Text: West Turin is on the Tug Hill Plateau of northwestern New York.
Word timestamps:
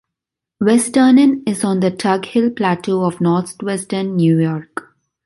West 0.59 0.95
Turin 0.95 1.43
is 1.45 1.63
on 1.63 1.79
the 1.79 1.91
Tug 1.91 2.25
Hill 2.25 2.49
Plateau 2.49 3.03
of 3.05 3.21
northwestern 3.21 4.15
New 4.15 4.39
York. 4.39 4.97